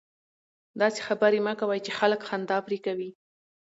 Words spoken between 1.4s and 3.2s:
مه کوئ! چي خلک خندا پر کوي.